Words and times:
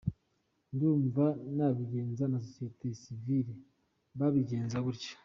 Ndumva 0.73 1.25
n’abigenga 1.55 2.23
na 2.31 2.39
Sosiyete 2.45 2.87
sivile 3.01 3.53
babigenza 4.19 4.77
gutyo. 4.85 5.13